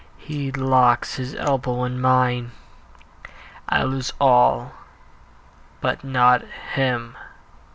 He 0.17 0.51
locks 0.51 1.17
his 1.17 1.35
elbow 1.35 1.83
in 1.83 2.01
mine, 2.01 2.53
I 3.69 3.83
lose 3.83 4.11
all 4.19 4.73
but 5.79 6.03
not 6.03 6.41
him. 6.73 7.15